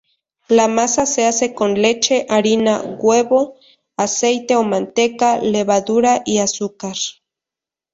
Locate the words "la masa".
0.49-1.05